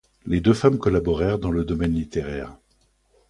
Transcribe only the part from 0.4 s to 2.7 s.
deux femmes collaborèrent dans le domaine littéraire.